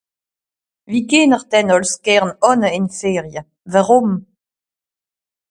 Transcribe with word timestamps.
Wie 0.91 1.03
gehn'r 1.11 1.43
denn 1.53 1.73
àls 1.75 1.91
gärn 2.05 2.31
Ànne 2.49 2.69
in 2.77 2.87
Ferie? 2.97 3.41
Wàrùm? 3.73 4.09